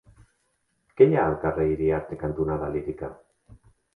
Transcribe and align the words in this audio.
Què 1.01 1.07
hi 1.09 1.17
ha 1.17 1.25
al 1.31 1.35
carrer 1.43 1.67
Iriarte 1.73 2.19
cantonada 2.23 2.73
Lírica? 2.77 3.13